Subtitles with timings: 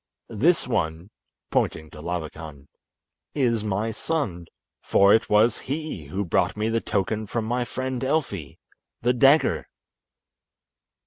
[0.33, 1.11] This one"
[1.51, 2.67] (pointing to Labakan)
[3.35, 4.47] "is my son,
[4.81, 9.67] for it was he who brought me the token from my friend Elfi—the dagger."